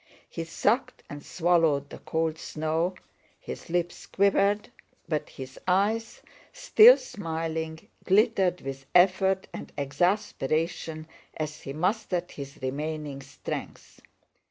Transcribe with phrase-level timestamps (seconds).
[0.27, 2.95] He sucked and swallowed the cold snow,
[3.39, 4.71] his lips quivered
[5.07, 11.05] but his eyes, still smiling, glittered with effort and exasperation
[11.37, 14.01] as he mustered his remaining strength.